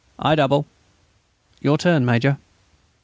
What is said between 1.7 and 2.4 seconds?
turn, Major."